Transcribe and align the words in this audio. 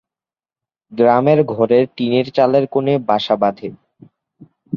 গ্রামের 0.91 1.39
ঘরের 1.53 1.83
টিনের 1.95 2.27
চালের 2.33 2.65
কোণে 2.67 2.93
বাসা 3.07 3.35
বাঁধে। 3.35 3.69